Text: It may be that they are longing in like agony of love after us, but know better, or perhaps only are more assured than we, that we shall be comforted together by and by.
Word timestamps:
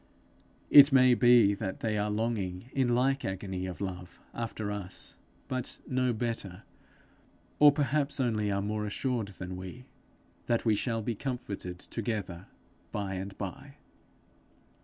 It 0.71 0.91
may 0.91 1.13
be 1.13 1.53
that 1.53 1.81
they 1.81 1.95
are 1.95 2.09
longing 2.09 2.71
in 2.73 2.95
like 2.95 3.23
agony 3.23 3.67
of 3.67 3.79
love 3.81 4.19
after 4.33 4.71
us, 4.71 5.15
but 5.47 5.77
know 5.85 6.11
better, 6.11 6.63
or 7.59 7.71
perhaps 7.71 8.19
only 8.19 8.49
are 8.49 8.63
more 8.63 8.87
assured 8.87 9.27
than 9.27 9.55
we, 9.55 9.85
that 10.47 10.65
we 10.65 10.73
shall 10.73 11.03
be 11.03 11.13
comforted 11.13 11.77
together 11.77 12.47
by 12.91 13.13
and 13.13 13.37
by. 13.37 13.75